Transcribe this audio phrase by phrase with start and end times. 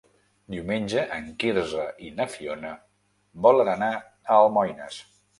[0.51, 2.71] Diumenge en Quirze i na Fiona
[3.47, 4.99] volen anar a Almoines.